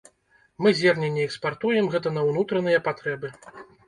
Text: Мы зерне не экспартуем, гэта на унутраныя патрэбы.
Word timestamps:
Мы 0.63 0.69
зерне 0.77 1.09
не 1.17 1.23
экспартуем, 1.27 1.89
гэта 1.97 2.13
на 2.15 2.23
унутраныя 2.31 2.79
патрэбы. 2.89 3.31